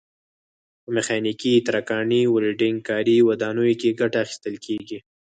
په 0.81 0.89
میخانیکي، 0.95 1.53
ترکاڼۍ، 1.67 2.21
ولډنګ 2.27 2.77
کاري، 2.89 3.17
ودانیو 3.27 3.79
کې 3.81 3.97
ګټه 3.99 4.17
اخیستل 4.25 4.55
کېږي. 4.65 4.99